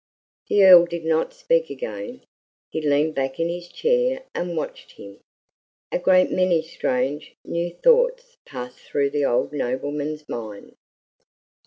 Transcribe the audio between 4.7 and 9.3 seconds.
him. A great many strange new thoughts passed through the